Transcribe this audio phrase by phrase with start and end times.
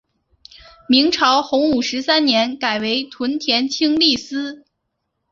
[0.89, 4.65] 明朝洪武十三年改为屯田清吏司。